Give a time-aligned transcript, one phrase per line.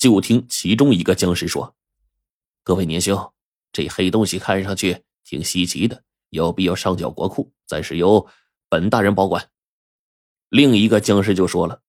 [0.00, 1.76] 就听其中一个僵尸说
[2.64, 3.34] ：“各位年兄，
[3.70, 8.26] 这黑东西看上去挺稀奇的，有必要上缴国库，暂时由
[8.70, 9.50] 本大人保管。”
[10.48, 11.82] 另一个僵尸就说了：“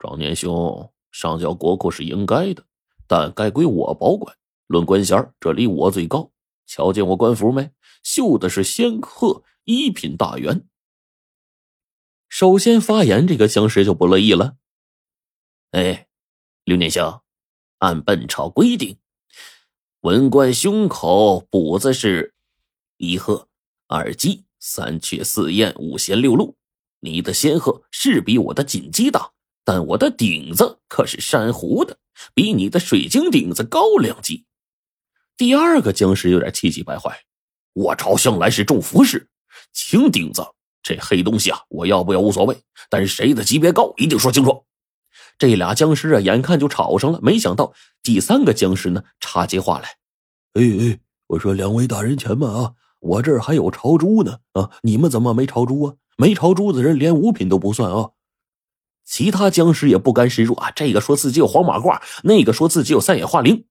[0.00, 2.64] 庄年兄，上缴国库是应该的，
[3.06, 4.34] 但该归我保管。
[4.66, 6.32] 论官衔，这里我最高。
[6.64, 7.70] 瞧见我官服没？
[8.02, 10.66] 绣的是仙鹤一品大员。”
[12.30, 14.56] 首先发言这个僵尸就不乐意了
[15.72, 16.08] ：“哎，
[16.64, 17.12] 刘年兄。”
[17.82, 18.96] 按本朝规定，
[20.02, 22.32] 文官胸口补子是
[22.96, 23.48] 一鹤、
[23.88, 26.54] 二鸡、三雀、四燕、五仙、六鹿。
[27.00, 29.32] 你的仙鹤是比我的锦鸡大，
[29.64, 31.98] 但我的顶子可是珊瑚的，
[32.32, 34.46] 比你的水晶顶子高两级。
[35.36, 37.24] 第二个僵尸有点气急败坏
[37.74, 39.28] ：“我朝向来是重服饰，
[39.72, 40.46] 轻顶子。
[40.84, 42.56] 这黑东西啊，我要不要无所谓，
[42.88, 44.64] 但是谁的级别高，一定说清楚。”
[45.38, 47.18] 这俩僵尸啊，眼看就吵上了。
[47.22, 47.72] 没想到
[48.02, 49.96] 第三个僵尸呢，插起话来
[50.54, 54.70] ：“哎哎，我说两位大人前慢啊，我这儿还有朝珠呢啊！
[54.82, 55.94] 你们怎么没朝珠啊？
[56.16, 58.10] 没朝珠的人连五品都不算啊！”
[59.04, 63.64] 其他僵尸也不甘示弱啊，这个说自己有黄马褂，那个说自己有三眼化灵。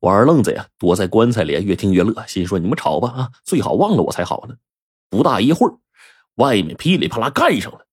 [0.00, 4.54] 我二愣子呀，躲在棺材里，越听越乐，心说：“你们吵吧啊，最好忘了我才好呢。”
[5.10, 5.76] 不大一会儿，
[6.36, 7.86] 外面噼里啪啦干上了，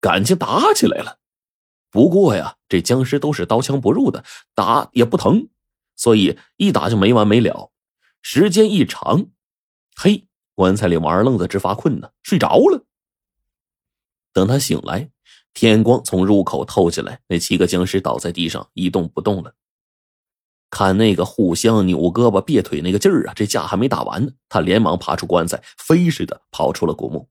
[0.00, 1.18] 感情打起来了。
[1.90, 5.48] 不过呀，这僵尸都是刀枪不入的，打也不疼，
[5.94, 7.70] 所以一打就没完没了。
[8.22, 9.26] 时间一长，
[9.96, 12.84] 嘿，棺材里王二愣子直发困呢，睡着了。
[14.32, 15.10] 等他醒来，
[15.54, 19.54] 天光从入口透进来，那七个僵尸倒在地上一动不动了。
[20.68, 27.30] 看那个互相扭胳膊别腿那个劲儿啊，这架还没打完呢，他连忙爬出棺材，飞似的跑出了古墓。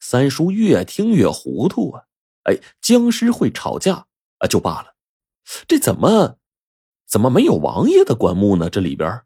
[0.00, 2.02] 三叔越听越糊涂啊。
[2.44, 4.06] 哎，僵尸会吵架
[4.38, 4.94] 啊，就罢了，
[5.68, 6.38] 这怎么
[7.06, 8.68] 怎么没有王爷的棺木呢？
[8.68, 9.22] 这里边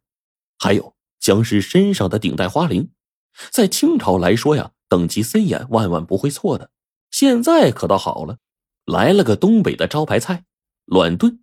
[0.59, 2.91] 还有僵尸身上的顶戴花翎，
[3.51, 6.71] 在清朝来说呀，等级森严，万万不会错的。
[7.11, 8.39] 现在可倒好了，
[8.85, 10.45] 来了个东北的招牌菜——
[10.85, 11.41] 乱炖。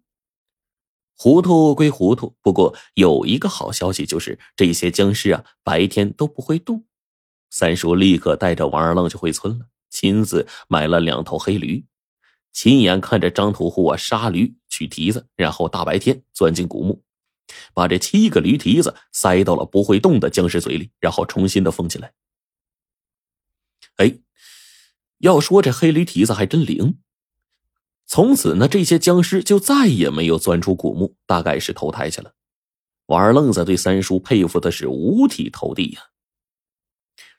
[1.15, 6.85] 糊涂归糊涂，不过有一个好消息，就是这些僵尸啊，白天都不会动。
[7.49, 9.67] 三叔立刻带着王二愣就回村了。
[10.03, 11.85] 亲自买了两头黑驴，
[12.51, 17.01] 亲眼看着张屠户啊杀驴取蹄子，然后大白天钻进古墓，
[17.73, 22.11] 把这七个驴蹄子塞到了不会动的僵尸嘴里，然后重新的封起来。
[23.95, 24.17] 哎，
[25.19, 26.99] 要说这黑驴蹄子还真灵。
[28.05, 32.33] 从此呢，这些僵尸就再也没有钻出古墓，大概是投胎去了。
[33.05, 36.01] 王二愣子对三叔佩服的是五体投地呀。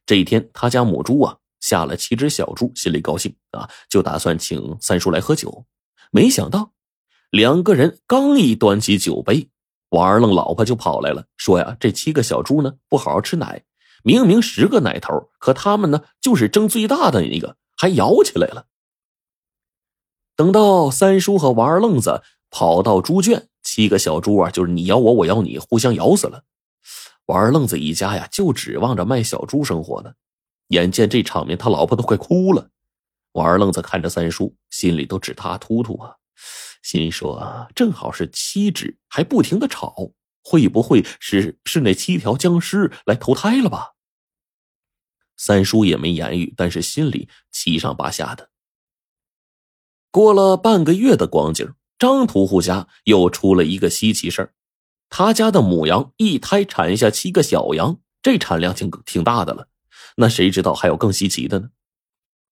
[0.07, 1.41] 这一天，他家母猪啊。
[1.65, 5.65] 下了七只小猪，心里高兴啊，就打算请三叔来喝酒。
[6.11, 6.73] 没想到，
[7.31, 9.49] 两个人刚一端起酒杯，
[9.89, 13.63] 王二愣老婆就跑来了，说呀：“这七个小猪呢，不好好吃奶，
[14.03, 18.67] 明明十个奶头，可他们呢，就是争最大的一个，还咬起来了。”
[20.37, 26.43] 等到三叔和王二愣子跑到猪圈，七个小猪啊，就是你咬我，我咬你，互相咬死了。
[27.25, 30.13] 王二愣子一家呀，就指望着卖小猪生活呢。
[30.69, 32.71] 眼见这场面，他老婆都快哭了。
[33.33, 36.17] 我二愣子看着三叔，心里都直塌突突啊，
[36.83, 43.95] 心说：正好是七只，还不停的吵，会不会是是那七条僵尸来投胎了吧？
[45.37, 48.51] 三叔也没言语，但是心里七上八下的。
[50.13, 54.55] 过了半个月的光景，张屠户家又出了一个稀奇事儿，
[55.09, 59.69] 他家的母羊一胎产下七个小羊，这产量挺挺大的了。
[60.17, 61.71] 那谁知道还有更稀奇的呢？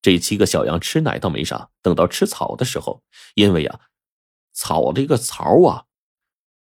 [0.01, 3.81] 这七个小羊吃奶倒没啥，等到吃草的时候，因为呀，
[4.53, 5.85] 草这个槽啊，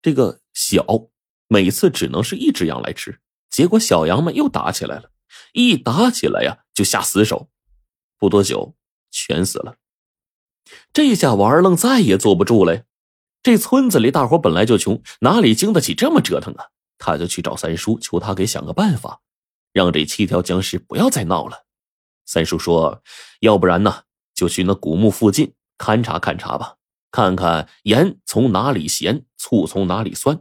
[0.01, 0.85] 这个小，
[1.47, 5.11] 每次只能是一只羊来吃，结果小羊们又打起来了，
[5.53, 7.49] 一打起来呀就下死手，
[8.17, 8.75] 不多久
[9.09, 9.77] 全死了。
[10.91, 12.83] 这下王二愣再也坐不住了，
[13.41, 16.71] 这村子里大伙本来就穷，哪里经得起这么折腾啊？
[16.97, 19.21] 他就去找三叔，求他给想个办法。
[19.73, 21.65] 让这七条僵尸不要再闹了。
[22.25, 23.01] 三叔说
[23.41, 24.03] ：“要不然呢，
[24.35, 26.75] 就去那古墓附近勘察勘察吧，
[27.11, 30.39] 看看盐从哪里咸，醋从哪里酸，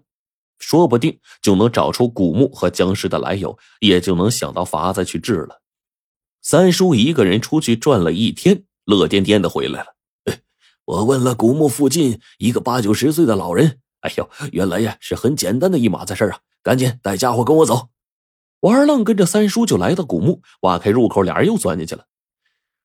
[0.58, 5.62] 说不定就能找出古墓和僵尸的来由，也就能想到法子去治了。”
[6.42, 9.94] 三叔一个人出去转了一天，乐颠颠的回来了。
[10.84, 16.40] 我问了古墓附近一个八九十岁的老人，哎呦，原来呀是很简单的一码子事啊！
[16.62, 17.88] 赶紧带家伙跟我走。
[18.60, 22.06] 王二愣跟着三叔就来到古墓，挖开入口，俩人又钻进去了。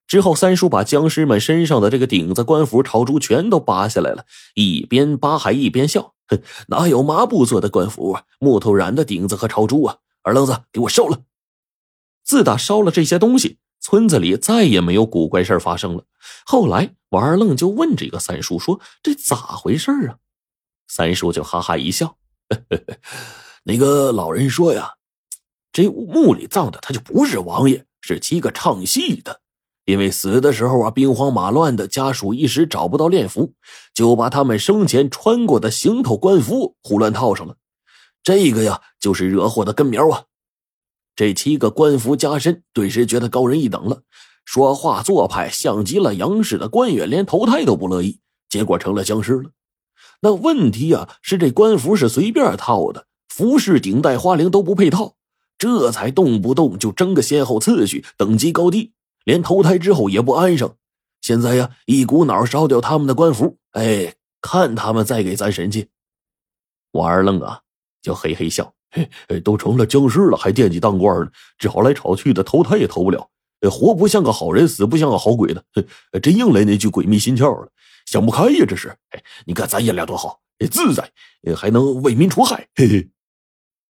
[0.05, 8.23] 之后，三叔把僵尸们身上的这个顶子、官服、朝珠全都扒下来了，一边扒还一边笑：“哼，哪有麻布做的官服啊？
[8.39, 9.97] 木头染的顶子和朝珠啊！
[10.21, 11.21] 二愣子，给我烧了！”
[12.23, 16.05] 自打烧了这些东西，村子里再也没有古怪事发生了。
[16.45, 20.17] 后来，王二愣就问这个三叔说：“这咋回事啊？”
[20.87, 22.17] 三叔就哈哈一笑
[23.63, 24.91] ：“那个老人说呀，
[25.73, 29.41] 这墓里葬的他就不是王爷，是七个唱戏的。”
[29.85, 33.51] 因为死的时候啊，兵荒马乱的，家属一时找不到殓服，
[33.93, 37.57] 就把他们生前穿过的行头官服胡乱套上了。
[38.23, 40.23] 这个呀，就是惹祸的根苗啊！
[41.17, 44.03] 这七个官服加身，顿时觉得高人一等了，
[44.45, 49.51] 说话做派像极了杨氏的官员，连投胎都不乐意，结果成了僵尸了。
[50.21, 55.15] 那问题啊，是这官服是随便套的，服饰、顶戴、花翎都不配套，
[55.63, 58.91] 这才动不动就争个先后次序、等级高低。
[59.23, 60.75] 连投胎之后也不安生，
[61.21, 65.87] 现在呀，一股脑烧掉他们的官服，哎，看他们再给咱神气。
[66.91, 67.61] 我二愣啊，
[68.01, 73.29] 就嘿嘿笑，嘿，都成了僵尸了，还惦记当官呢，吵来吵去的，投胎也投不了，
[73.71, 75.63] 活不像个好人，死不像个好鬼的，
[76.21, 77.71] 真应了那句鬼迷心窍了，
[78.05, 78.89] 想不开呀，这是。
[79.11, 81.09] 哎，你看咱爷俩多好，自在，
[81.55, 83.09] 还能为民除害，嘿嘿。